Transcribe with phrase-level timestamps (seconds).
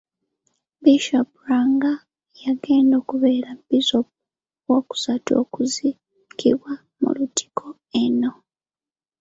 [0.83, 1.91] Bishop Lwanga
[2.41, 4.15] y'agenda okubeera Bisoopu
[4.67, 7.67] owookusatu okuziikibwa mu Lutikko
[8.03, 8.31] eno.